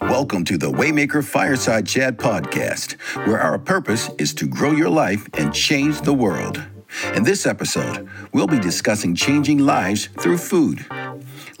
[0.00, 5.28] Welcome to the Waymaker Fireside Chat podcast, where our purpose is to grow your life
[5.34, 6.62] and change the world.
[7.14, 10.84] In this episode, we'll be discussing changing lives through food.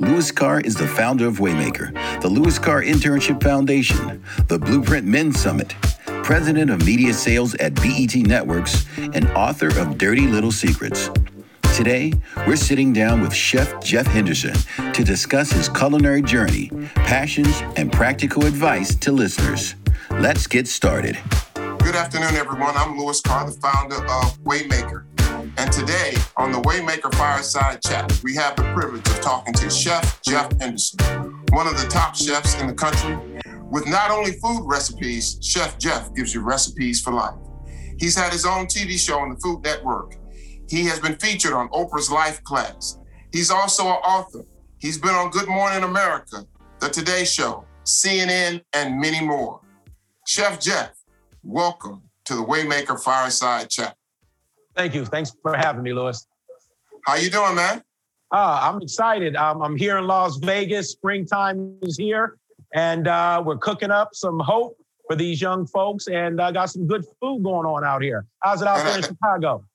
[0.00, 5.32] Lewis Carr is the founder of Waymaker, the Lewis Carr Internship Foundation, the Blueprint Men
[5.32, 5.74] Summit,
[6.22, 11.08] president of media sales at BET Networks, and author of Dirty Little Secrets.
[11.74, 12.12] Today,
[12.46, 14.54] we're sitting down with Chef Jeff Henderson
[14.92, 19.74] to discuss his culinary journey, passions, and practical advice to listeners.
[20.10, 21.18] Let's get started.
[21.54, 22.76] Good afternoon, everyone.
[22.76, 25.06] I'm Lewis Carr, the founder of Waymaker.
[25.56, 30.20] And today on the Waymaker Fireside Chat, we have the privilege of talking to Chef
[30.20, 30.98] Jeff Henderson,
[31.52, 33.16] one of the top chefs in the country.
[33.70, 37.34] With not only food recipes, Chef Jeff gives you recipes for life.
[37.98, 40.21] He's had his own TV show on the Food Network
[40.72, 42.98] he has been featured on Oprah's Life Class.
[43.30, 44.42] He's also an author.
[44.78, 46.46] He's been on Good Morning America,
[46.80, 49.60] The Today Show, CNN, and many more.
[50.26, 50.92] Chef Jeff,
[51.42, 53.94] welcome to the Waymaker Fireside Chat.
[54.74, 55.04] Thank you.
[55.04, 56.26] Thanks for having me, Lewis.
[57.04, 57.82] How you doing, man?
[58.32, 59.36] Uh, I'm excited.
[59.36, 60.92] Um, I'm here in Las Vegas.
[60.92, 62.38] Springtime is here,
[62.72, 66.70] and uh, we're cooking up some hope for these young folks, and I uh, got
[66.70, 68.24] some good food going on out here.
[68.42, 69.66] How's it out there in Chicago?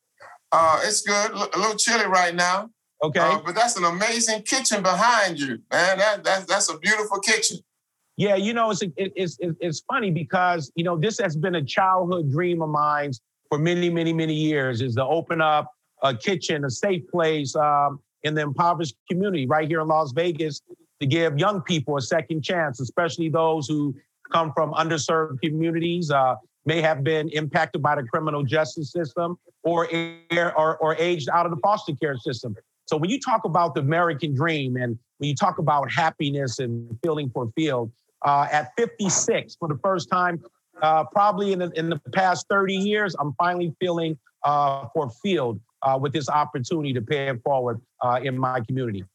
[0.51, 1.31] Uh, it's good.
[1.31, 2.69] A little chilly right now.
[3.03, 3.19] Okay.
[3.19, 5.97] Uh, but that's an amazing kitchen behind you, man.
[5.99, 7.59] That, that that's a beautiful kitchen.
[8.15, 11.63] Yeah, you know, it's, it, it's it's funny because you know this has been a
[11.63, 13.11] childhood dream of mine
[13.49, 14.81] for many, many, many years.
[14.81, 19.67] Is to open up a kitchen, a safe place um, in the impoverished community right
[19.67, 20.61] here in Las Vegas
[20.99, 23.93] to give young people a second chance, especially those who
[24.31, 26.35] come from underserved communities, uh,
[26.67, 29.87] may have been impacted by the criminal justice system or,
[30.31, 32.55] or, or aged out of the foster care system.
[32.85, 36.97] So when you talk about the American dream and when you talk about happiness and
[37.01, 37.91] feeling fulfilled,
[38.25, 40.43] uh, at 56, for the first time,
[40.81, 45.97] uh, probably in the, in the past 30 years, I'm finally feeling uh, fulfilled uh,
[45.99, 49.05] with this opportunity to pay it forward uh, in my community.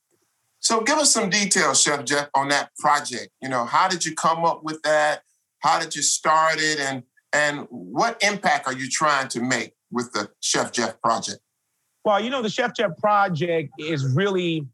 [0.61, 3.29] So give us some details, Chef Jeff, on that project.
[3.43, 5.23] You know, how did you come up with that?
[5.59, 6.79] How did you start it?
[6.81, 7.03] And
[7.33, 11.39] and what impact are you trying to make with the Chef Jeff project?
[12.05, 14.67] Well, you know, the Chef Jeff project is really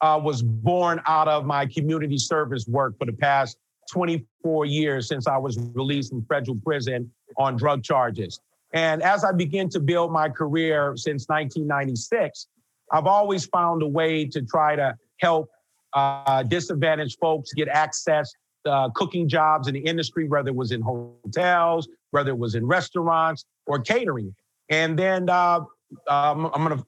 [0.00, 3.56] uh, was born out of my community service work for the past
[3.92, 8.40] 24 years since I was released from federal prison on drug charges.
[8.72, 12.48] And as I began to build my career since 1996,
[12.90, 15.50] I've always found a way to try to help
[15.92, 18.32] uh, disadvantaged folks get access
[18.66, 22.66] uh, cooking jobs in the industry, whether it was in hotels, whether it was in
[22.66, 24.34] restaurants or catering.
[24.68, 25.60] And then uh,
[26.08, 26.86] um, I'm going to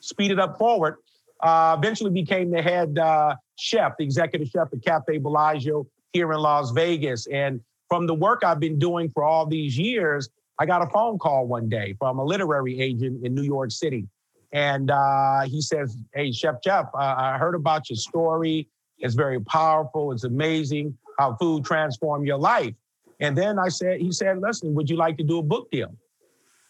[0.00, 0.96] speed it up forward.
[1.40, 6.38] Uh, eventually became the head uh, chef, the executive chef at Cafe Bellagio here in
[6.38, 7.26] Las Vegas.
[7.26, 10.28] And from the work I've been doing for all these years,
[10.58, 14.08] I got a phone call one day from a literary agent in New York City.
[14.52, 18.68] And uh, he says, Hey, Chef Jeff, I heard about your story.
[18.98, 20.12] It's very powerful.
[20.12, 22.74] It's amazing how food transformed your life.
[23.20, 25.94] And then I said, he said, listen, would you like to do a book deal?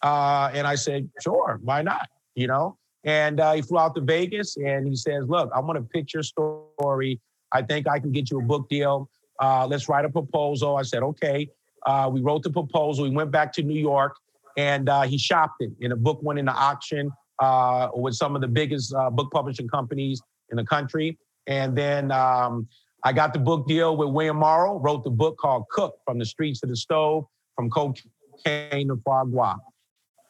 [0.01, 2.07] Uh, and I said, sure, why not?
[2.35, 2.77] You know?
[3.03, 6.13] And uh, he flew out to Vegas and he says, look, I want to pitch
[6.13, 7.19] your story.
[7.51, 9.09] I think I can get you a book deal.
[9.39, 10.75] Uh, let's write a proposal.
[10.75, 11.49] I said, okay.
[11.85, 13.03] Uh, we wrote the proposal.
[13.05, 14.15] We went back to New York
[14.57, 15.71] and uh, he shopped it.
[15.81, 20.21] And a book went into auction uh, with some of the biggest book publishing companies
[20.51, 21.17] in the country.
[21.47, 22.67] And then um,
[23.03, 26.25] I got the book deal with William Morrow, wrote the book called Cook From the
[26.25, 27.25] Streets to the Stove,
[27.55, 29.55] From Cocaine to Foie Gras.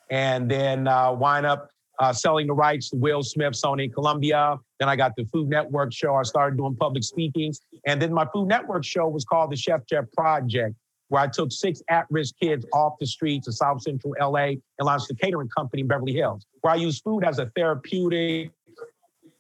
[0.10, 1.70] And then uh, wind up
[2.00, 4.58] uh, selling the rights to Will Smith, Sony Columbia.
[4.80, 6.16] Then I got the Food Network show.
[6.16, 7.54] I started doing public speaking.
[7.86, 10.76] And then my Food Network show was called the Chef Jeff Project,
[11.10, 14.84] where I took six at risk kids off the streets of South Central LA and
[14.84, 18.52] launched a catering company in Beverly Hills, where I use food as a therapeutic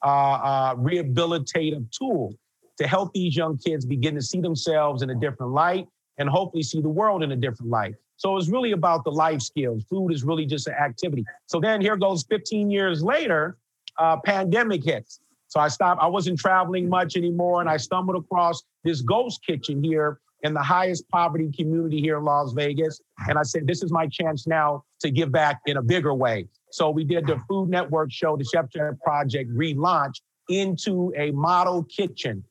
[0.04, 2.34] uh, uh, rehabilitative tool
[2.78, 6.64] to help these young kids begin to see themselves in a different light and hopefully
[6.64, 7.96] see the world in a different light.
[8.18, 9.84] So it's really about the life skills.
[9.90, 11.24] Food is really just an activity.
[11.46, 13.58] So then here goes 15 years later,
[13.98, 15.20] uh, pandemic hits.
[15.48, 16.02] So I stopped.
[16.02, 20.62] I wasn't traveling much anymore, and I stumbled across this ghost kitchen here in the
[20.62, 23.02] highest poverty community here in Las Vegas.
[23.28, 26.48] And I said, this is my chance now to give back in a bigger way.
[26.78, 31.84] So we did the Food Network show, the Chef Jeff Project relaunch into a model
[31.86, 32.44] kitchen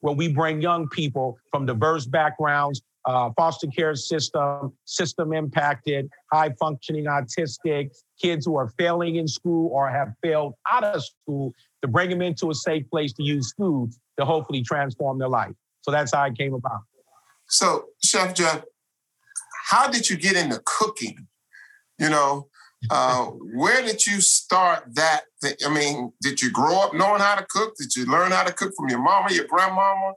[0.00, 6.52] where we bring young people from diverse backgrounds, uh, foster care system, system impacted, high
[6.58, 11.86] functioning autistic, kids who are failing in school or have failed out of school to
[11.86, 15.54] bring them into a safe place to use food to hopefully transform their life.
[15.82, 16.80] So that's how it came about.
[17.46, 18.64] So, Chef Jeff,
[19.68, 21.28] how did you get into cooking?
[22.00, 22.48] You know,
[22.88, 25.22] uh, where did you start that?
[25.44, 27.74] I mean, did you grow up knowing how to cook?
[27.76, 30.14] Did you learn how to cook from your mama, your grandmama?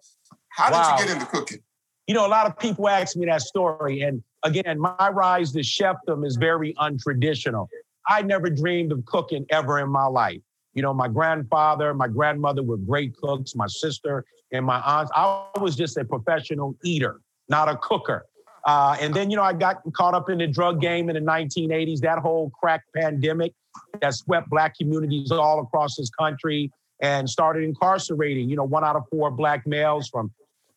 [0.50, 0.98] How did wow.
[0.98, 1.60] you get into cooking?
[2.08, 4.02] You know, a lot of people ask me that story.
[4.02, 7.68] And again, my rise to chefdom is very untraditional.
[8.08, 10.42] I never dreamed of cooking ever in my life.
[10.74, 15.12] You know, my grandfather, my grandmother were great cooks, my sister and my aunts.
[15.16, 18.26] I was just a professional eater, not a cooker.
[18.66, 21.32] Uh, and then, you know, I got caught up in the drug game in the
[21.32, 23.54] 1980s, that whole crack pandemic
[24.02, 26.72] that swept Black communities all across this country
[27.02, 30.32] and started incarcerating, you know, one out of four Black males from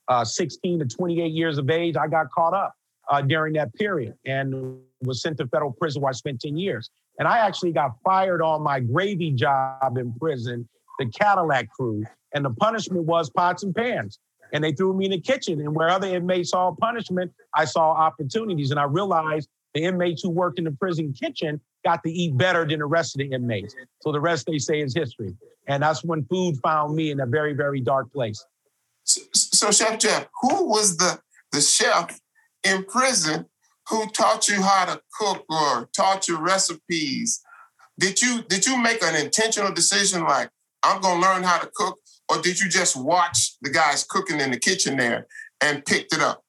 [0.09, 1.97] uh, 16 to 28 years of age.
[1.97, 2.75] I got caught up
[3.11, 6.91] uh, during that period and was sent to federal prison where I spent 10 years.
[7.19, 10.69] And I actually got fired on my gravy job in prison,
[10.99, 12.05] the Cadillac crew.
[12.35, 14.19] And the punishment was pots and pans.
[14.52, 15.60] And they threw me in the kitchen.
[15.60, 18.70] And where other inmates saw punishment, I saw opportunities.
[18.70, 22.66] And I realized the inmates who worked in the prison kitchen got to eat better
[22.66, 23.75] than the rest of the inmates.
[24.00, 25.34] So the rest they say is history.
[25.69, 28.44] And that's when food found me in a very, very dark place.
[29.04, 31.20] So, so Chef Jeff, who was the,
[31.52, 32.19] the chef
[32.64, 33.46] in prison
[33.88, 37.42] who taught you how to cook or taught you recipes?
[37.99, 40.50] Did you did you make an intentional decision like
[40.82, 44.50] I'm gonna learn how to cook, or did you just watch the guys cooking in
[44.50, 45.26] the kitchen there
[45.61, 46.43] and picked it up?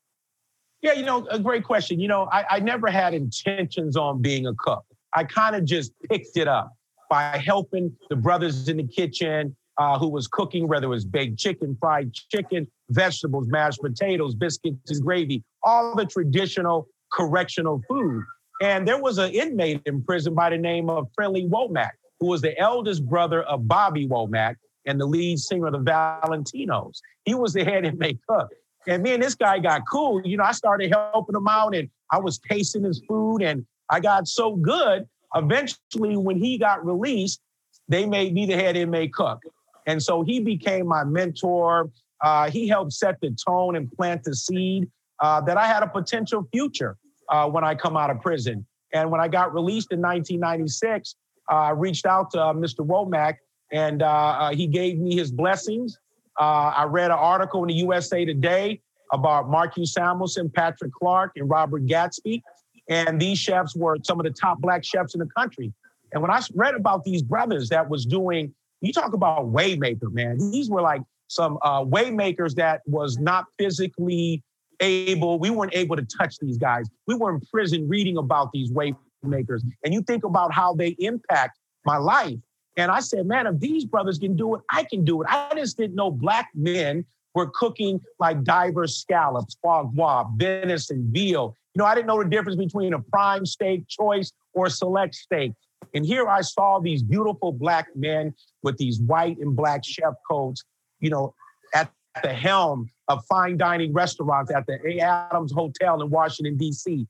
[0.81, 1.99] Yeah, you know, a great question.
[1.99, 4.85] You know, I, I never had intentions on being a cook.
[5.15, 6.73] I kind of just picked it up
[7.09, 11.39] by helping the brothers in the kitchen uh, who was cooking, whether it was baked
[11.39, 18.23] chicken, fried chicken, vegetables, mashed potatoes, biscuits and gravy, all the traditional correctional food.
[18.61, 22.41] And there was an inmate in prison by the name of Friendly Womack, who was
[22.41, 24.55] the eldest brother of Bobby Womack
[24.87, 27.01] and the lead singer of the Valentinos.
[27.25, 28.49] He was the head inmate cook.
[28.87, 30.21] And me and this guy got cool.
[30.25, 33.99] You know, I started helping him out and I was tasting his food and I
[33.99, 35.05] got so good.
[35.35, 37.41] Eventually, when he got released,
[37.89, 39.41] they made me the head inmate cook.
[39.85, 41.91] And so he became my mentor.
[42.21, 44.89] Uh, he helped set the tone and plant the seed
[45.19, 46.97] uh, that I had a potential future
[47.29, 48.65] uh, when I come out of prison.
[48.93, 51.15] And when I got released in 1996,
[51.51, 52.85] uh, I reached out to uh, Mr.
[52.85, 53.35] Womack
[53.71, 55.97] and uh, he gave me his blessings.
[56.37, 58.79] I read an article in the USA Today
[59.11, 62.43] about Marcus Samuelsson, Patrick Clark, and Robert Gadsby.
[62.89, 65.73] And these chefs were some of the top black chefs in the country.
[66.13, 70.37] And when I read about these brothers that was doing, you talk about waymaker, man.
[70.37, 74.43] These were like some uh, waymakers that was not physically
[74.79, 76.87] able, we weren't able to touch these guys.
[77.07, 79.61] We were in prison reading about these waymakers.
[79.83, 82.37] And you think about how they impact my life.
[82.77, 85.27] And I said, man, if these brothers can do it, I can do it.
[85.29, 87.03] I just didn't know black men
[87.33, 91.55] were cooking like diverse scallops, foie gras, venison, veal.
[91.73, 95.53] You know, I didn't know the difference between a prime steak choice or select steak.
[95.93, 98.33] And here I saw these beautiful black men
[98.63, 100.63] with these white and black chef coats,
[100.99, 101.33] you know,
[101.73, 101.91] at
[102.21, 107.07] the helm of fine dining restaurants at the Hay-Adams Hotel in Washington, D.C.,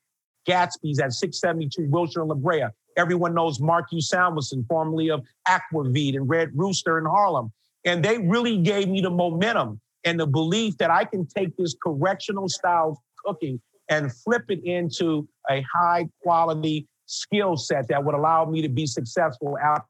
[0.47, 2.65] Gadsby's at 672 Wilshire and La Brea.
[2.97, 7.51] Everyone knows Marcus Samuelsson, formerly of Aquavit and Red Rooster in Harlem.
[7.85, 11.75] And they really gave me the momentum and the belief that I can take this
[11.81, 18.45] correctional style cooking and flip it into a high quality skill set that would allow
[18.45, 19.85] me to be successful out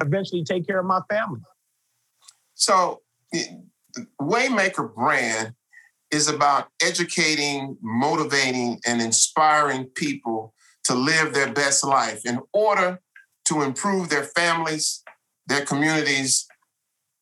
[0.00, 1.40] eventually take care of my family.
[2.54, 3.02] So
[4.20, 5.54] Waymaker brand
[6.10, 10.54] is about educating, motivating, and inspiring people
[10.86, 13.00] to live their best life in order
[13.46, 15.02] to improve their families,
[15.46, 16.46] their communities,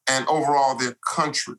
[0.08, 1.54] and overall their country.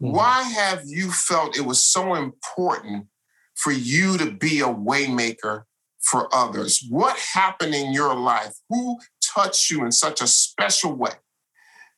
[0.00, 0.12] Mm-hmm.
[0.12, 3.06] Why have you felt it was so important
[3.54, 5.62] for you to be a waymaker
[6.02, 6.84] for others?
[6.90, 8.54] What happened in your life?
[8.68, 11.12] Who touched you in such a special way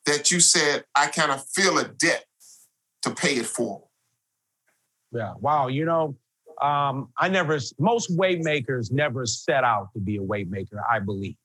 [0.05, 2.25] that you said, I kind of feel a debt
[3.03, 3.89] to pay it forward?
[5.13, 5.35] Yeah.
[5.41, 5.69] Wow.
[5.69, 6.17] You know,
[6.61, 11.37] um, I never, most waymakers never set out to be a waymaker, I believe.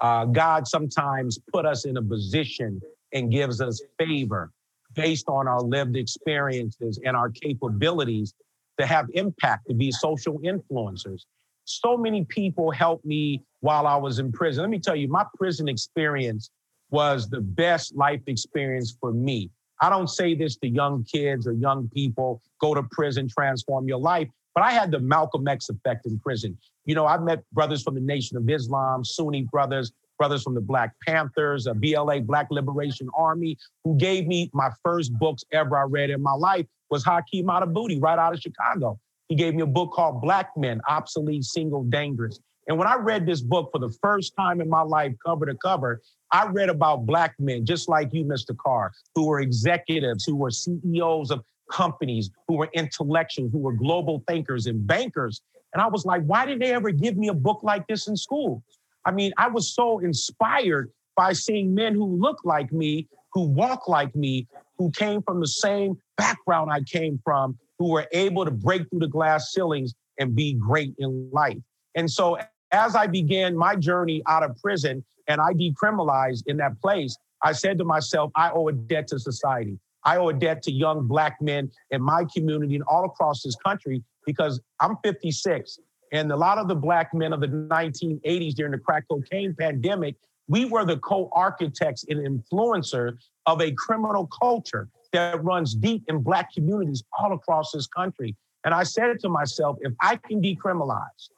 [0.00, 2.80] Uh, God sometimes put us in a position
[3.12, 4.50] and gives us favor
[4.94, 8.34] based on our lived experiences and our capabilities
[8.78, 11.22] to have impact, to be social influencers.
[11.64, 14.62] So many people helped me while I was in prison.
[14.62, 16.50] Let me tell you, my prison experience
[16.90, 19.50] was the best life experience for me.
[19.84, 23.98] I don't say this to young kids or young people go to prison, transform your
[23.98, 26.56] life, but I had the Malcolm X effect in prison.
[26.86, 30.62] You know, I met brothers from the Nation of Islam, Sunni brothers, brothers from the
[30.62, 35.82] Black Panthers, a BLA, Black Liberation Army, who gave me my first books ever I
[35.82, 38.98] read in my life was Haki Madhubuti, right out of Chicago.
[39.28, 42.40] He gave me a book called Black Men, Obsolete, Single, Dangerous.
[42.66, 45.54] And when I read this book for the first time in my life, cover to
[45.54, 46.00] cover,
[46.32, 48.56] I read about Black men, just like you, Mr.
[48.56, 54.22] Carr, who were executives, who were CEOs of companies, who were intellectuals, who were global
[54.26, 55.42] thinkers and bankers.
[55.72, 58.16] And I was like, why did they ever give me a book like this in
[58.16, 58.62] school?
[59.04, 63.88] I mean, I was so inspired by seeing men who look like me, who walk
[63.88, 64.46] like me,
[64.78, 69.00] who came from the same background I came from, who were able to break through
[69.00, 71.58] the glass ceilings and be great in life.
[71.94, 72.38] And so
[72.74, 77.52] as I began my journey out of prison and I decriminalized in that place, I
[77.52, 79.78] said to myself, I owe a debt to society.
[80.04, 83.56] I owe a debt to young black men in my community and all across this
[83.64, 85.78] country because I'm 56
[86.12, 90.16] and a lot of the black men of the 1980s during the crack cocaine pandemic,
[90.48, 93.16] we were the co-architects and influencer
[93.46, 98.36] of a criminal culture that runs deep in black communities all across this country.
[98.64, 101.30] And I said to myself, if I can decriminalize,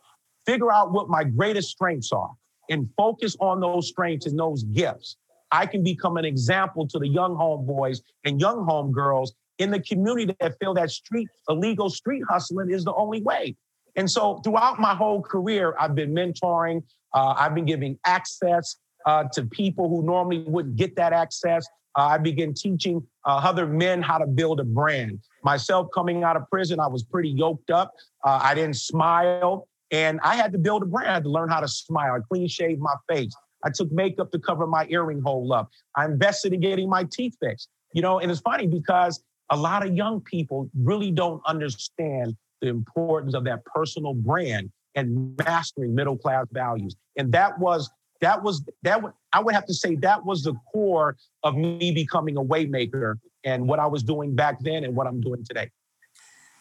[0.47, 2.31] figure out what my greatest strengths are,
[2.71, 5.17] and focus on those strengths and those gifts,
[5.53, 10.35] I can become an example to the young homeboys and young homegirls in the community
[10.41, 13.57] that feel that street illegal street hustling is the only way.
[13.97, 16.83] And so throughout my whole career, I've been mentoring,
[17.15, 18.77] uh, I've been giving access
[19.07, 21.67] uh, to people who normally wouldn't get that access.
[21.97, 25.21] Uh, I began teaching uh, other men how to build a brand.
[25.43, 27.93] Myself coming out of prison, I was pretty yoked up.
[28.23, 31.09] Uh, I didn't smile, and I had to build a brand.
[31.09, 32.15] I had to learn how to smile.
[32.15, 33.35] I clean shaved my face.
[33.65, 35.71] I took makeup to cover my earring hole up.
[35.97, 37.69] I invested in getting my teeth fixed.
[37.93, 42.69] You know, and it's funny because a lot of young people really don't understand the
[42.69, 46.97] importance of that personal brand and mastering middle class values.
[47.17, 47.91] And that was
[48.21, 51.93] that was that would I would have to say that was the core of me
[51.93, 55.71] becoming a waymaker and what I was doing back then and what I'm doing today.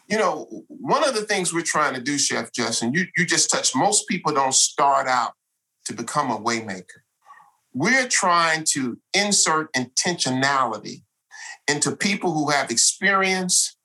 [0.07, 3.49] You know, one of the things we're trying to do, Chef Justin, you, you just
[3.49, 5.33] touched, most people don't start out
[5.85, 7.01] to become a waymaker.
[7.73, 11.03] We're trying to insert intentionality
[11.67, 13.75] into people who have experience,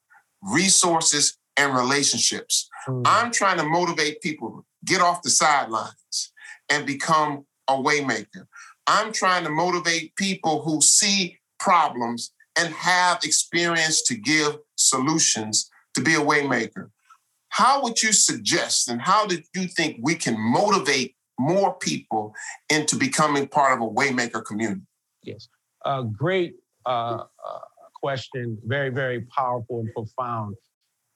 [0.43, 2.69] resources, and relationships.
[2.87, 3.03] Mm.
[3.07, 6.33] I'm trying to motivate people to get off the sidelines
[6.69, 8.47] and become a waymaker.
[8.87, 16.03] I'm trying to motivate people who see problems and have experience to give solutions to
[16.03, 16.91] be a waymaker.
[17.49, 22.35] How would you suggest and how did you think we can motivate more people
[22.69, 24.83] into becoming part of a waymaker community?
[25.23, 25.49] Yes,
[25.85, 26.55] a great
[26.87, 27.59] uh, uh,
[28.01, 30.55] question, very, very powerful and profound.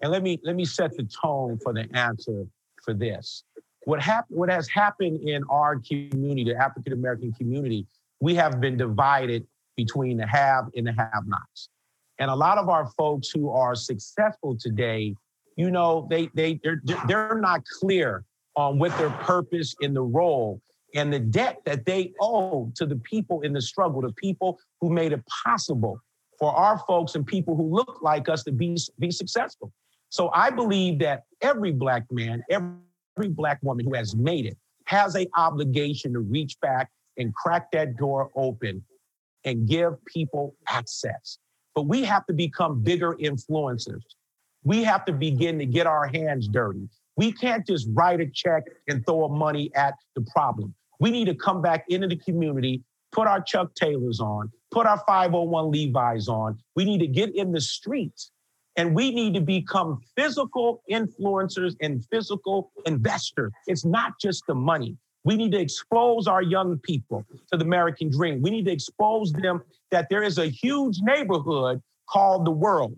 [0.01, 2.45] And let me let me set the tone for the answer
[2.83, 3.45] for this.
[3.85, 7.87] What happened what has happened in our community, the African American community,
[8.21, 11.69] we have been divided between the have and the have-nots.
[12.25, 15.15] And a lot of our folks who are successful today,
[15.59, 18.25] you know, they they they're, they're not clear
[18.57, 20.59] on what their purpose in the role
[20.95, 24.89] and the debt that they owe to the people in the struggle, the people who
[24.89, 26.01] made it possible
[26.39, 29.71] for our folks and people who look like us to be, be successful.
[30.09, 35.15] So I believe that every black man, every black woman who has made it has
[35.15, 38.83] a obligation to reach back and crack that door open
[39.45, 41.37] and give people access.
[41.75, 44.03] But we have to become bigger influencers.
[44.63, 46.89] We have to begin to get our hands dirty.
[47.17, 50.75] We can't just write a check and throw money at the problem.
[51.01, 55.03] We need to come back into the community, put our Chuck Taylors on, put our
[55.07, 56.59] 501 Levi's on.
[56.75, 58.31] We need to get in the streets
[58.77, 63.53] and we need to become physical influencers and physical investors.
[63.67, 64.97] It's not just the money.
[65.25, 68.43] We need to expose our young people to the American dream.
[68.43, 72.95] We need to expose them that there is a huge neighborhood called the world.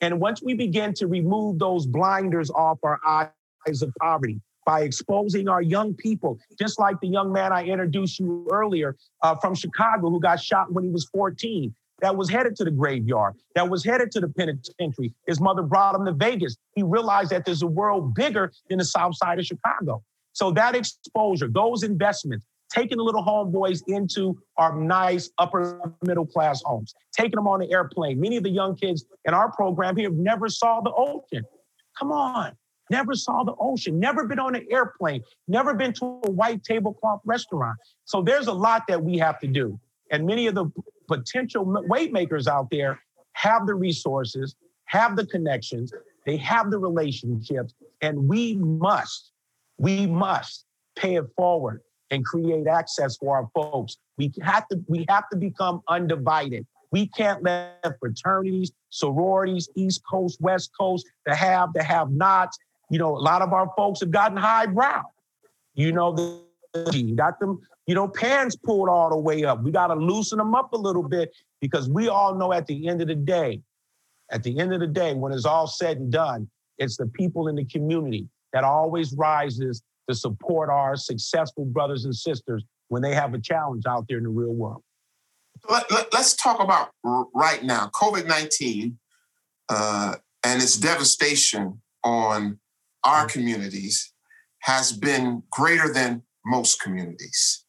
[0.00, 5.48] And once we begin to remove those blinders off our eyes of poverty by exposing
[5.48, 10.10] our young people, just like the young man I introduced you earlier uh, from Chicago
[10.10, 13.84] who got shot when he was 14, that was headed to the graveyard, that was
[13.84, 15.12] headed to the penitentiary.
[15.26, 16.56] His mother brought him to Vegas.
[16.74, 20.02] He realized that there's a world bigger than the south side of Chicago.
[20.34, 26.60] So that exposure, those investments, taking the little homeboys into our nice upper middle class
[26.64, 28.20] homes, taking them on the airplane.
[28.20, 31.44] Many of the young kids in our program here have never saw the ocean.
[31.98, 32.56] Come on,
[32.90, 37.20] never saw the ocean, never been on an airplane, never been to a white tablecloth
[37.24, 37.78] restaurant.
[38.04, 39.78] So there's a lot that we have to do.
[40.10, 40.66] And many of the
[41.06, 43.00] potential waymakers out there
[43.34, 45.92] have the resources, have the connections,
[46.26, 49.30] they have the relationships, and we must,
[49.78, 50.64] we must
[50.96, 53.96] pay it forward and create access for our folks.
[54.16, 56.66] We have to we have to become undivided.
[56.92, 62.56] We can't let fraternities, sororities, East Coast, West Coast, the have, the have nots.
[62.88, 65.02] You know, a lot of our folks have gotten highbrow.
[65.74, 69.64] You know, the, got them, you know, pants pulled all the way up.
[69.64, 72.86] We got to loosen them up a little bit because we all know at the
[72.86, 73.60] end of the day,
[74.30, 77.48] at the end of the day, when it's all said and done, it's the people
[77.48, 83.14] in the community that always rises to support our successful brothers and sisters when they
[83.14, 84.82] have a challenge out there in the real world.
[85.68, 86.90] Let, us let, talk about
[87.34, 88.98] right now COVID 19
[89.68, 92.58] uh, and its devastation on
[93.02, 93.38] our mm-hmm.
[93.38, 94.12] communities
[94.60, 97.64] has been greater than most communities.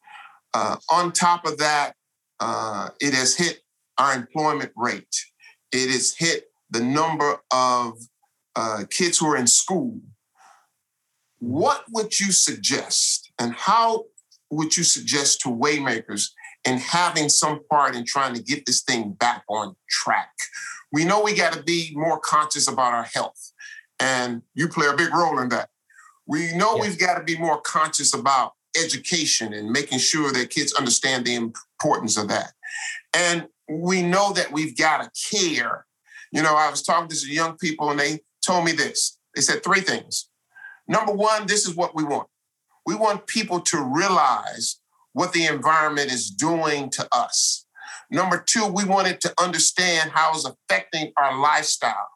[0.54, 1.94] Uh, on top of that,
[2.39, 3.62] uh, it has hit
[3.98, 5.15] our employment rate.
[5.72, 7.98] It has hit the number of
[8.56, 10.00] uh, kids who are in school.
[11.39, 14.06] What would you suggest, and how
[14.50, 16.30] would you suggest to Waymakers
[16.65, 20.32] in having some part in trying to get this thing back on track?
[20.92, 23.51] We know we got to be more conscious about our health,
[24.00, 25.70] and you play a big role in that.
[26.27, 26.88] We know yes.
[26.88, 31.36] we've got to be more conscious about education and making sure that kids understand the
[31.36, 32.54] importance of that.
[33.13, 35.86] And we know that we've got to care.
[36.32, 39.18] You know, I was talking to some young people and they told me this.
[39.36, 40.30] They said three things.
[40.88, 42.27] Number one, this is what we want.
[42.86, 44.80] We want people to realize
[45.13, 47.65] what the environment is doing to us.
[48.12, 52.10] Number two, we wanted to understand how it's affecting our lifestyle.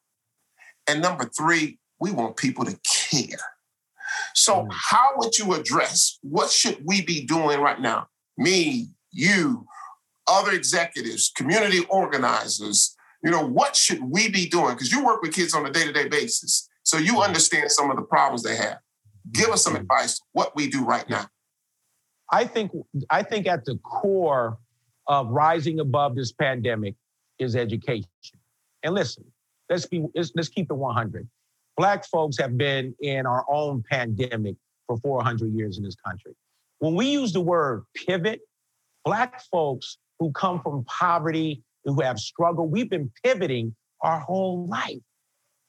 [0.87, 3.39] And number three, we want people to care.
[4.35, 4.67] So, mm.
[4.71, 8.07] how would you address what should we be doing right now?
[8.37, 9.65] Me, you,
[10.27, 14.75] other executives, community organizers, you know, what should we be doing?
[14.75, 16.69] Because you work with kids on a day to day basis.
[16.89, 18.79] So you understand some of the problems they have.
[19.31, 19.81] Give us some mm.
[19.81, 21.27] advice what we do right now.
[22.31, 22.71] I think
[23.11, 24.57] I think at the core
[25.05, 26.95] of rising above this pandemic
[27.37, 28.09] is education.
[28.81, 29.23] And listen,
[29.69, 31.29] let's be let's, let's keep it 100.
[31.77, 34.55] Black folks have been in our own pandemic
[34.87, 36.33] for 400 years in this country.
[36.79, 38.39] When we use the word pivot,
[39.05, 44.97] Black folks who come from poverty, who have struggled, we've been pivoting our whole life.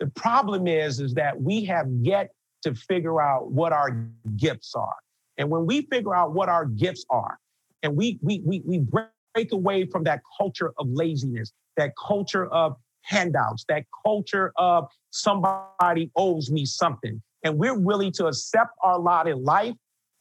[0.01, 2.31] The problem is, is that we have yet
[2.63, 4.97] to figure out what our gifts are.
[5.39, 7.39] And when we figure out what our gifts are,
[7.83, 12.77] and we we we, we break away from that culture of laziness, that culture of
[13.03, 17.23] handouts, that culture of somebody owes me something.
[17.43, 19.75] And we're willing to accept our lot in life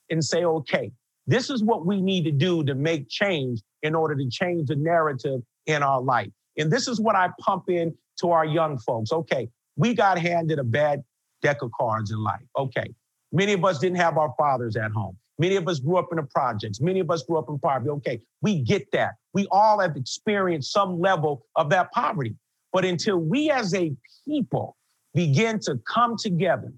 [0.09, 0.91] and say, okay,
[1.27, 4.75] this is what we need to do to make change in order to change the
[4.75, 6.29] narrative in our life.
[6.57, 9.11] And this is what I pump in to our young folks.
[9.11, 11.03] Okay, we got handed a bad
[11.41, 12.43] deck of cards in life.
[12.57, 12.93] Okay,
[13.31, 15.17] many of us didn't have our fathers at home.
[15.39, 16.81] Many of us grew up in the projects.
[16.81, 17.89] Many of us grew up in poverty.
[17.91, 19.13] Okay, we get that.
[19.33, 22.35] We all have experienced some level of that poverty.
[22.73, 23.93] But until we as a
[24.27, 24.75] people
[25.13, 26.73] begin to come together,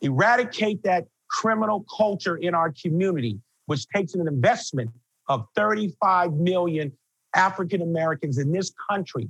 [0.00, 4.90] eradicate that criminal culture in our community, which takes an investment
[5.28, 6.90] of 35 million
[7.36, 9.28] African Americans in this country,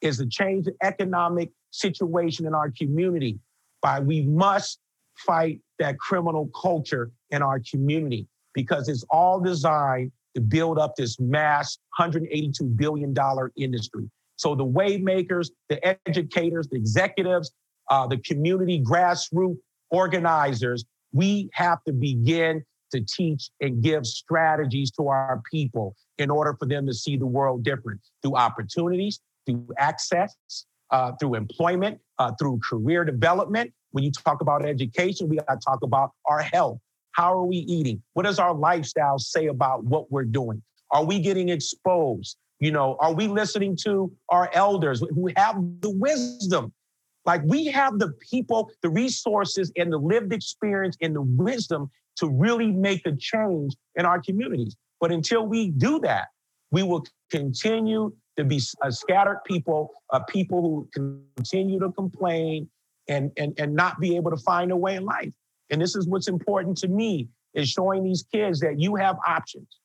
[0.00, 3.38] is to change the economic situation in our community.
[3.82, 4.78] By we must
[5.18, 11.18] fight that criminal culture in our community because it's all designed to build up this
[11.18, 13.14] mass $182 billion
[13.56, 14.10] industry.
[14.36, 17.52] So the waymakers, the educators, the executives,
[17.90, 19.58] uh, the community grassroots
[19.90, 26.54] organizers, we have to begin to teach and give strategies to our people in order
[26.58, 30.34] for them to see the world different through opportunities, through access,
[30.90, 33.72] uh, through employment, uh, through career development.
[33.92, 36.78] When you talk about education, we got to talk about our health.
[37.12, 38.02] How are we eating?
[38.12, 40.62] What does our lifestyle say about what we're doing?
[40.90, 42.36] Are we getting exposed?
[42.60, 46.72] You know, are we listening to our elders who have the wisdom?
[47.24, 52.28] Like we have the people, the resources, and the lived experience and the wisdom to
[52.28, 54.76] really make a change in our communities.
[55.00, 56.28] But until we do that,
[56.70, 60.60] we will continue to be a uh, scattered people, a people
[60.92, 62.68] who continue to complain
[63.08, 65.32] and, and, and not be able to find a way in life.
[65.70, 69.78] And this is what's important to me is showing these kids that you have options.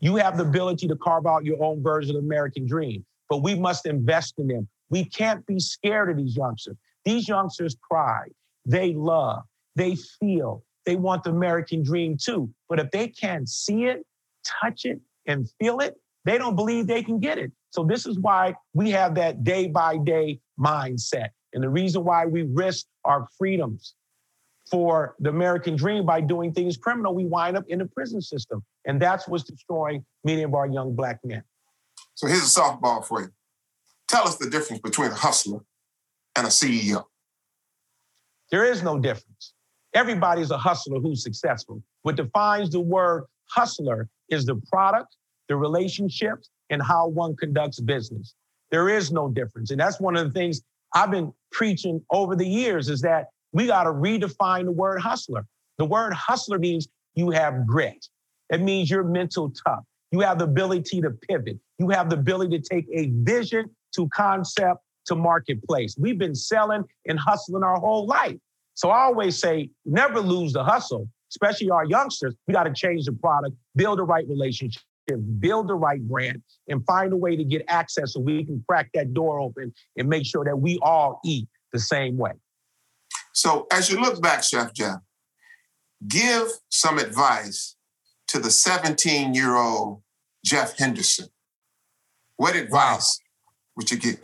[0.00, 3.42] You have the ability to carve out your own version of the American dream, but
[3.42, 4.68] we must invest in them.
[4.90, 6.76] We can't be scared of these youngsters.
[7.04, 8.24] These youngsters cry,
[8.64, 9.42] they love,
[9.74, 12.50] they feel, they want the American dream too.
[12.68, 14.04] But if they can't see it,
[14.44, 17.52] touch it, and feel it, they don't believe they can get it.
[17.76, 21.28] So this is why we have that day by day mindset.
[21.52, 23.94] And the reason why we risk our freedoms
[24.70, 28.64] for the American dream by doing things criminal, we wind up in the prison system.
[28.86, 31.42] And that's what's destroying many of our young black men.
[32.14, 33.28] So here's a softball for you.
[34.08, 35.60] Tell us the difference between a hustler
[36.34, 37.04] and a CEO.
[38.50, 39.52] There is no difference.
[39.92, 41.82] Everybody's a hustler who's successful.
[42.02, 45.14] What defines the word hustler is the product,
[45.50, 48.34] the relationships, and how one conducts business.
[48.70, 49.70] There is no difference.
[49.70, 50.62] And that's one of the things
[50.94, 55.46] I've been preaching over the years is that we got to redefine the word hustler.
[55.78, 58.06] The word hustler means you have grit.
[58.50, 59.84] It means you're mental tough.
[60.10, 61.58] You have the ability to pivot.
[61.78, 65.96] You have the ability to take a vision to concept to marketplace.
[65.98, 68.36] We've been selling and hustling our whole life.
[68.74, 72.34] So I always say, never lose the hustle, especially our youngsters.
[72.46, 74.82] We got to change the product, build the right relationship,
[75.14, 78.90] build the right brand, and find a way to get access so we can crack
[78.94, 82.32] that door open and make sure that we all eat the same way.
[83.32, 84.98] So as you look back, Chef Jeff,
[86.08, 87.76] give some advice
[88.28, 90.02] to the 17 year old
[90.44, 91.28] Jeff Henderson.
[92.36, 93.54] What advice wow.
[93.76, 94.20] would you give?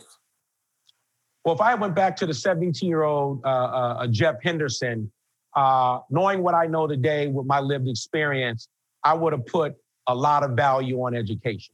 [1.45, 5.11] Well, if I went back to the 17 year old uh, uh, Jeff Henderson,
[5.55, 8.67] uh, knowing what I know today with my lived experience,
[9.03, 9.75] I would have put
[10.07, 11.73] a lot of value on education.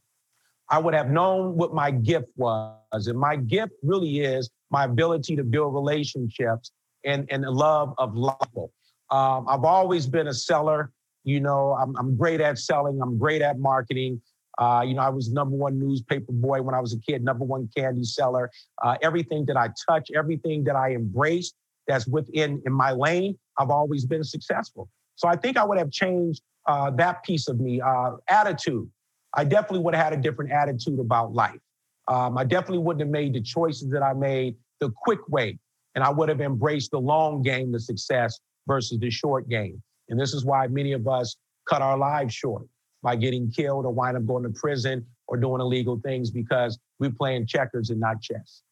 [0.68, 3.06] I would have known what my gift was.
[3.06, 6.70] And my gift really is my ability to build relationships
[7.04, 8.72] and, and the love of people.
[9.10, 10.92] Um, I've always been a seller.
[11.24, 14.22] You know, I'm, I'm great at selling, I'm great at marketing.
[14.58, 17.44] Uh, you know, I was number one newspaper boy when I was a kid, number
[17.44, 18.50] one candy seller.
[18.82, 21.52] Uh, everything that I touch, everything that I embrace
[21.88, 24.88] that's within in my lane, I've always been successful.
[25.16, 27.80] So I think I would have changed uh, that piece of me.
[27.80, 28.88] Uh, attitude.
[29.34, 31.60] I definitely would have had a different attitude about life.
[32.08, 35.58] Um, I definitely wouldn't have made the choices that I made the quick way.
[35.94, 39.82] And I would have embraced the long game, the success versus the short game.
[40.08, 41.36] And this is why many of us
[41.68, 42.62] cut our lives short
[43.02, 47.10] by getting killed or wind up going to prison or doing illegal things because we're
[47.10, 48.62] playing checkers and not chess.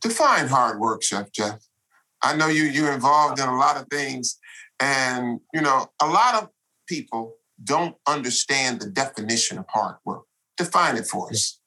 [0.00, 1.60] Define hard work, Chef Jeff.
[2.22, 4.38] I know you you're involved in a lot of things,
[4.80, 6.48] and you know a lot of
[6.86, 10.24] people don't understand the definition of hard work.
[10.56, 11.58] Define it for us.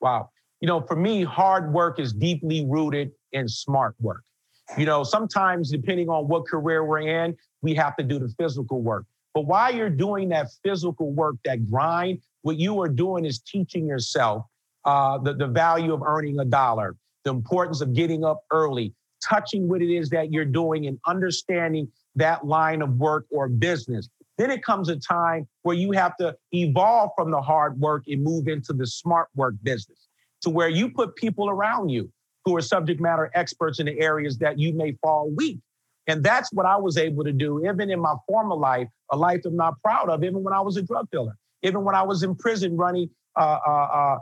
[0.00, 0.30] Wow.
[0.60, 4.22] You know, for me, hard work is deeply rooted in smart work.
[4.78, 8.80] You know, sometimes depending on what career we're in, we have to do the physical
[8.80, 9.06] work.
[9.34, 13.86] But while you're doing that physical work, that grind, what you are doing is teaching
[13.86, 14.44] yourself
[14.84, 19.68] uh, the, the value of earning a dollar, the importance of getting up early, touching
[19.68, 24.08] what it is that you're doing and understanding that line of work or business.
[24.38, 28.22] Then it comes a time where you have to evolve from the hard work and
[28.22, 30.08] move into the smart work business
[30.40, 32.10] to where you put people around you
[32.44, 35.60] who are subject matter experts in the areas that you may fall weak.
[36.08, 39.42] And that's what I was able to do, even in my former life, a life
[39.44, 42.24] I'm not proud of, even when I was a drug dealer, even when I was
[42.24, 44.18] in prison running a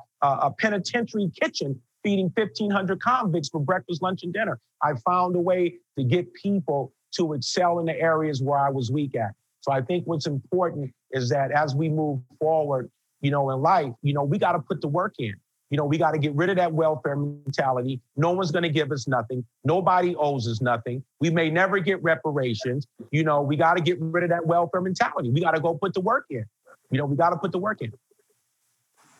[0.58, 4.58] penitentiary kitchen feeding 1,500 convicts for breakfast, lunch, and dinner.
[4.82, 8.90] I found a way to get people to excel in the areas where I was
[8.90, 9.32] weak at.
[9.60, 13.92] So I think what's important is that as we move forward, you know, in life,
[14.02, 15.34] you know, we got to put the work in.
[15.70, 18.00] You know, we got to get rid of that welfare mentality.
[18.16, 19.44] No one's going to give us nothing.
[19.64, 21.04] Nobody owes us nothing.
[21.20, 22.88] We may never get reparations.
[23.12, 25.30] You know, we got to get rid of that welfare mentality.
[25.30, 26.44] We got to go put the work in.
[26.90, 27.92] You know, we got to put the work in.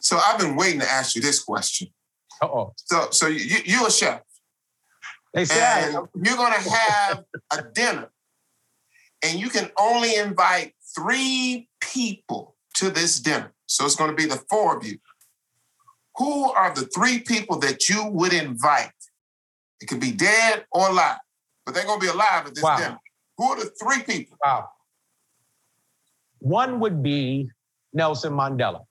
[0.00, 1.88] So I've been waiting to ask you this question.
[2.42, 2.72] oh.
[2.76, 4.22] So, so you, you're a chef.
[5.32, 8.10] They said you're going to have a dinner,
[9.24, 13.52] and you can only invite three people to this dinner.
[13.66, 14.98] So it's going to be the four of you.
[16.16, 18.90] Who are the three people that you would invite?
[19.80, 21.18] It could be dead or alive,
[21.64, 22.76] but they're going to be alive at this wow.
[22.76, 22.98] dinner.
[23.38, 24.36] Who are the three people?
[24.44, 24.68] Wow.
[26.40, 27.48] One would be
[27.92, 28.84] Nelson Mandela.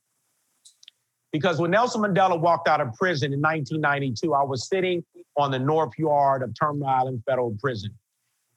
[1.32, 5.04] Because when Nelson Mandela walked out of prison in 1992, I was sitting
[5.38, 7.92] on the North Yard of Terminal Island Federal Prison.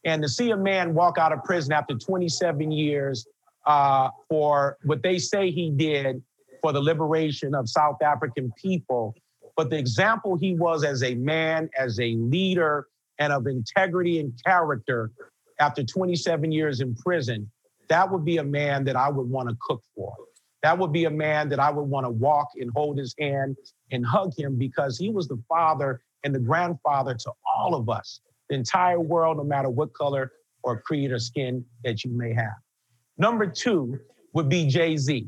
[0.04, 3.26] And to see a man walk out of prison after 27 years
[3.66, 6.22] uh, for what they say he did
[6.60, 9.14] for the liberation of South African people,
[9.56, 12.86] but the example he was as a man, as a leader,
[13.18, 15.10] and of integrity and character
[15.60, 17.48] after 27 years in prison,
[17.88, 20.14] that would be a man that I would want to cook for.
[20.62, 23.56] That would be a man that I would want to walk and hold his hand
[23.90, 28.20] and hug him because he was the father and the grandfather to all of us,
[28.52, 30.30] the entire world, no matter what color
[30.62, 32.52] or creed or skin that you may have.
[33.16, 33.98] Number two
[34.34, 35.26] would be Jay Z.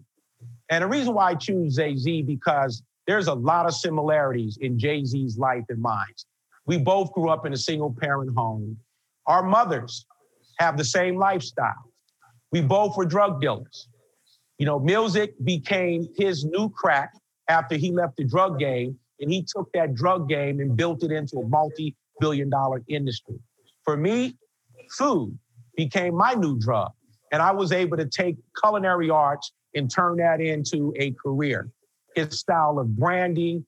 [0.68, 4.78] And the reason why I choose Jay Z because there's a lot of similarities in
[4.78, 6.04] Jay Z's life and mine.
[6.66, 8.76] We both grew up in a single parent home.
[9.26, 10.06] Our mothers
[10.58, 11.90] have the same lifestyle.
[12.52, 13.88] We both were drug dealers.
[14.58, 17.14] You know, music became his new crack
[17.48, 21.10] after he left the drug game, and he took that drug game and built it
[21.10, 23.36] into a multi billion dollar industry.
[23.84, 24.36] For me,
[24.96, 25.38] food
[25.76, 26.92] became my new drug.
[27.32, 31.68] And I was able to take culinary arts and turn that into a career.
[32.14, 33.66] His style of branding,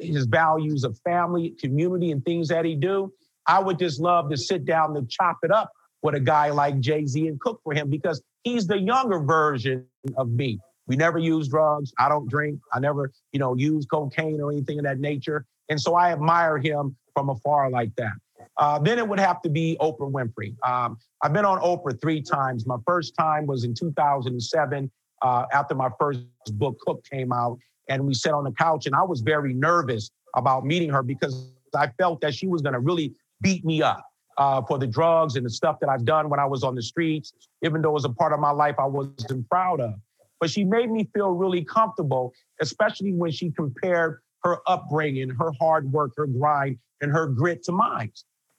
[0.00, 3.12] his values of family, community, and things that he do.
[3.46, 6.78] I would just love to sit down and chop it up with a guy like
[6.80, 9.84] Jay Z and cook for him because he's the younger version
[10.16, 10.60] of me.
[10.86, 11.92] We never use drugs.
[11.98, 12.60] I don't drink.
[12.72, 15.44] I never, you know, use cocaine or anything of that nature.
[15.68, 18.12] And so I admire him from afar like that.
[18.58, 20.54] Uh, then it would have to be Oprah Winfrey.
[20.64, 22.64] Um, I've been on Oprah three times.
[22.64, 24.88] My first time was in 2007
[25.22, 26.20] uh, after my first
[26.52, 27.58] book, Cook, came out.
[27.88, 31.50] And we sat on the couch, and I was very nervous about meeting her because
[31.74, 34.04] I felt that she was going to really beat me up
[34.36, 36.82] uh, for the drugs and the stuff that I've done when I was on the
[36.82, 37.32] streets,
[37.64, 39.94] even though it was a part of my life I wasn't proud of.
[40.38, 45.90] But she made me feel really comfortable, especially when she compared her upbringing, her hard
[45.92, 48.12] work, her grind, and her grit to mine.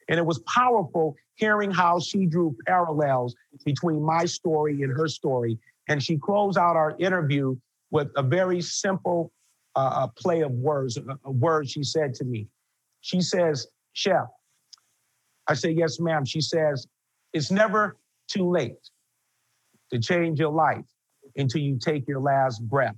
[0.08, 5.58] And it was powerful hearing how she drew parallels between my story and her story.
[5.88, 7.56] And she closed out our interview
[7.90, 9.32] with a very simple
[9.76, 12.48] uh, uh play of words, uh, uh, a, a word she said to me.
[13.02, 14.26] She says, Chef,
[15.46, 16.24] I say, yes, ma'am.
[16.24, 16.86] She says,
[17.32, 17.96] it's never
[18.28, 18.78] too late
[19.92, 20.84] to change your life
[21.36, 22.96] until you take your last breath.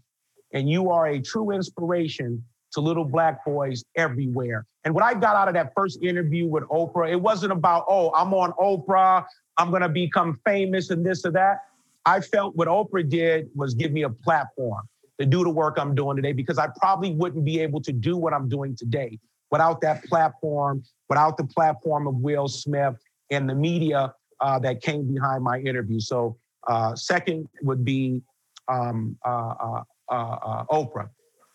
[0.53, 4.67] And you are a true inspiration to little black boys everywhere.
[4.85, 8.13] And what I got out of that first interview with Oprah, it wasn't about, oh,
[8.15, 9.25] I'm on Oprah,
[9.59, 11.59] I'm gonna become famous and this or that.
[12.05, 14.83] I felt what Oprah did was give me a platform
[15.21, 18.17] to do the work I'm doing today because I probably wouldn't be able to do
[18.17, 19.19] what I'm doing today
[19.51, 22.97] without that platform, without the platform of Will Smith
[23.31, 26.01] and the media uh, that came behind my interview.
[26.01, 28.23] So, uh, second would be
[28.69, 31.09] um, uh, uh, uh, uh Oprah.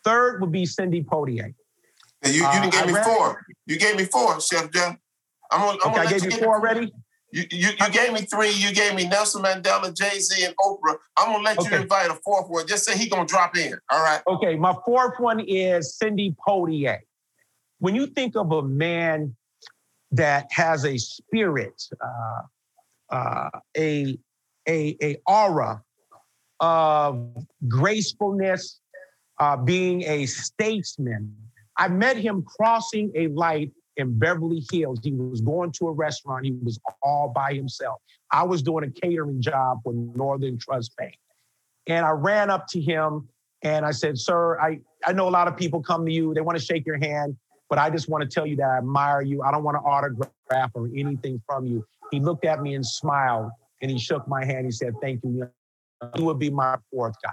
[0.07, 1.53] Third would be Sidney Poitier.
[2.23, 3.45] And you, you gave me four.
[3.65, 4.97] You gave me four, Chef Jeff.
[5.51, 6.93] I'm gonna, I'm okay, I gave you four already.
[7.31, 8.51] You, you, you gave me three.
[8.51, 10.97] You gave me Nelson Mandela, Jay Z, and Oprah.
[11.17, 11.75] I'm gonna let okay.
[11.75, 12.65] you invite a fourth one.
[12.67, 13.73] Just say he gonna drop in.
[13.91, 14.21] All right.
[14.27, 14.55] Okay.
[14.55, 16.99] My fourth one is Sidney Poitier
[17.79, 19.35] when you think of a man
[20.11, 24.17] that has a spirit, uh, uh, a,
[24.67, 25.81] a, a aura
[26.59, 28.79] of gracefulness,
[29.39, 31.35] uh, being a statesman.
[31.77, 34.99] I met him crossing a light in Beverly Hills.
[35.03, 36.45] He was going to a restaurant.
[36.45, 38.01] He was all by himself.
[38.31, 41.15] I was doing a catering job for Northern Trust Bank.
[41.87, 43.27] And I ran up to him
[43.63, 46.41] and I said, Sir, I, I know a lot of people come to you, they
[46.41, 47.37] want to shake your hand.
[47.69, 49.41] But I just want to tell you that I admire you.
[49.41, 51.85] I don't want to autograph or anything from you.
[52.11, 54.65] He looked at me and smiled and he shook my hand.
[54.65, 55.49] He said, Thank you.
[56.15, 57.31] You would be my fourth guy.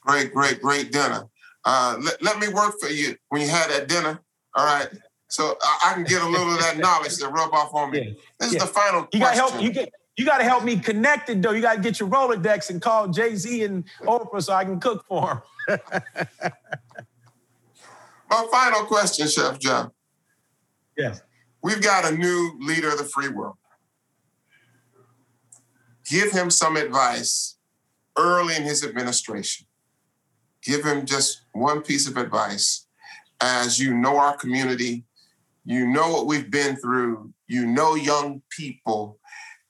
[0.00, 1.24] Great, great, great dinner.
[1.64, 4.20] Uh, let, let me work for you when you had that dinner.
[4.54, 4.88] All right.
[5.28, 7.98] So I, I can get a little of that knowledge to rub off on me.
[7.98, 8.12] Yeah.
[8.38, 8.58] This yeah.
[8.58, 9.60] is the final you got help.
[9.60, 9.92] You get.
[10.16, 11.52] You got to help me connect it though.
[11.52, 14.78] You got to get your Rolodex and call Jay Z and Oprah so I can
[14.78, 15.80] cook for him.
[18.28, 19.92] My final question, Chef John.
[20.94, 21.22] Yes.
[21.62, 23.56] We've got a new leader of the free world.
[26.10, 27.56] Give him some advice
[28.18, 29.66] early in his administration.
[30.62, 32.86] Give him just one piece of advice
[33.40, 35.04] as you know our community,
[35.64, 39.18] you know what we've been through, you know young people,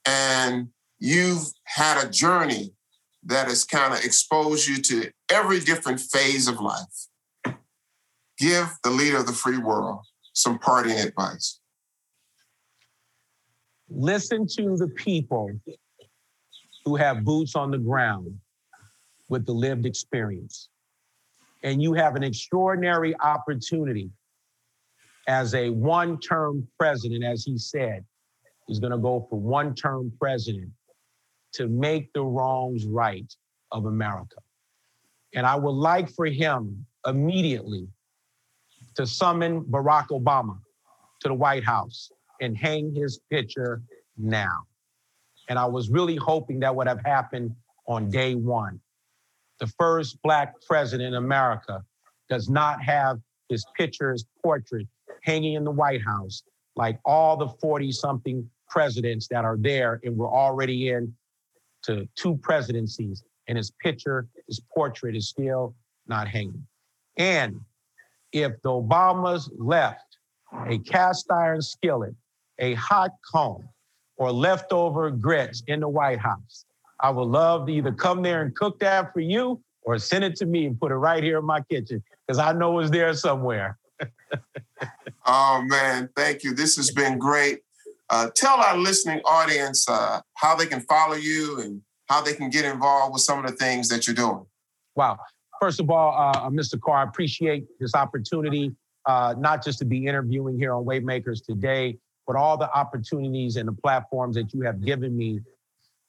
[0.07, 2.72] and you've had a journey
[3.24, 7.09] that has kind of exposed you to every different phase of life
[8.40, 10.00] give the leader of the free world
[10.33, 11.61] some parting advice?
[13.90, 15.50] Listen to the people
[16.85, 18.35] who have boots on the ground
[19.29, 20.69] with the lived experience.
[21.62, 24.11] And you have an extraordinary opportunity
[25.29, 28.05] as a one term president, as he said,
[28.66, 30.70] he's going to go for one term president
[31.55, 33.33] to make the wrongs right
[33.73, 34.37] of America.
[35.35, 37.87] And I would like for him immediately
[38.96, 40.59] to summon Barack Obama
[41.20, 43.83] to the White House and hang his picture
[44.16, 44.64] now.
[45.49, 47.55] And I was really hoping that would have happened
[47.87, 48.81] on day one.
[49.61, 51.85] The first Black president in America
[52.29, 54.87] does not have his picture, his portrait
[55.23, 56.42] hanging in the White House
[56.77, 61.14] like all the 40 something presidents that are there and we're already in
[61.83, 65.75] to two presidencies and his picture, his portrait is still
[66.07, 66.66] not hanging.
[67.18, 67.61] And
[68.33, 70.18] if the Obamas left
[70.66, 72.14] a cast iron skillet
[72.61, 73.68] a hot comb,
[74.16, 76.66] or leftover grits in the White House,
[77.02, 80.36] I would love to either come there and cook that for you or send it
[80.36, 83.14] to me and put it right here in my kitchen because I know it's there
[83.14, 83.78] somewhere.
[85.26, 86.10] oh, man.
[86.14, 86.54] Thank you.
[86.54, 87.60] This has been great.
[88.10, 92.50] Uh, tell our listening audience uh, how they can follow you and how they can
[92.50, 94.44] get involved with some of the things that you're doing.
[94.96, 95.18] Wow.
[95.60, 96.80] First of all, uh, uh Mr.
[96.80, 98.72] Carr, I appreciate this opportunity,
[99.06, 103.68] uh, not just to be interviewing here on Waymakers today, but all the opportunities and
[103.68, 105.40] the platforms that you have given me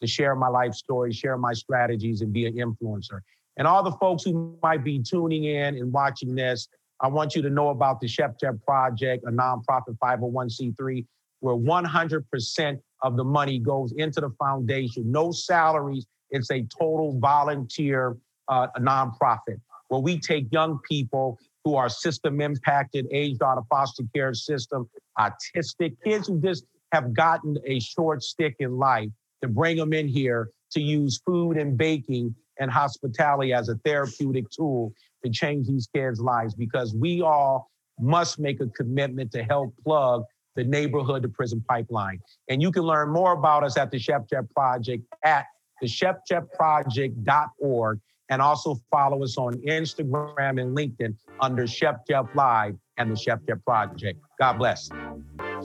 [0.02, 3.20] to share my life story, share my strategies, and be an influencer.
[3.58, 6.68] And all the folks who might be tuning in and watching this,
[7.00, 11.06] I want you to know about the Chef Jeff Project, a nonprofit 501c3
[11.42, 16.06] where 100% of the money goes into the foundation, no salaries.
[16.30, 18.16] It's a total volunteer
[18.48, 24.04] uh, nonprofit where we take young people who are system impacted, aged out of foster
[24.16, 29.10] care system, autistic kids who just have gotten a short stick in life
[29.42, 34.50] to bring them in here to use food and baking and hospitality as a therapeutic
[34.50, 34.92] tool
[35.24, 40.24] to change these kids' lives because we all must make a commitment to help plug
[40.56, 42.20] the neighborhood to prison pipeline.
[42.50, 45.46] And you can learn more about us at the Chef Jeff Project at
[45.82, 48.00] thechefjeffproject.org
[48.30, 53.38] and also follow us on Instagram and LinkedIn under Chef Jeff Live and the Chef
[53.48, 54.20] Jeff Project.
[54.40, 54.90] God bless.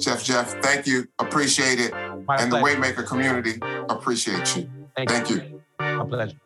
[0.01, 1.07] Chef Jeff, thank you.
[1.19, 1.93] Appreciate it.
[2.27, 2.77] My and pleasure.
[2.77, 4.69] the Waymaker community appreciate you.
[4.97, 5.37] Thank, thank you.
[5.37, 5.63] you.
[5.79, 6.37] My pleasure.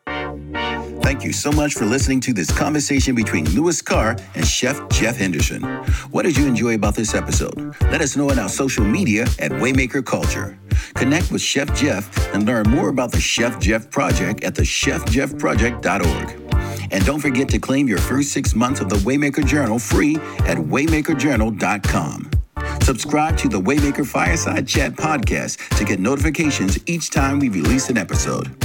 [1.01, 5.17] Thank you so much for listening to this conversation between Lewis Carr and Chef Jeff
[5.17, 5.63] Henderson.
[6.11, 7.75] What did you enjoy about this episode?
[7.81, 10.57] Let us know on our social media at Waymaker Culture.
[10.95, 16.37] Connect with Chef Jeff and learn more about the Chef Jeff Project at the thechefjeffproject.org.
[16.91, 20.15] And don't forget to claim your first six months of the Waymaker Journal free
[20.45, 22.31] at waymakerjournal.com.
[22.83, 27.97] Subscribe to the Waymaker Fireside Chat podcast to get notifications each time we release an
[27.97, 28.55] episode.